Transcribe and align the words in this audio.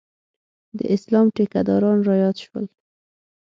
د 0.77 0.79
اسلام 0.95 1.27
ټیکداران 1.35 1.97
رایاد 2.07 2.35
شول. 2.43 2.65